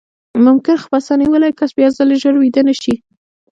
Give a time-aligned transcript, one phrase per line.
[0.45, 2.95] ممکن خپسه نیولی کس بیاځلې ژر ویده نه شي.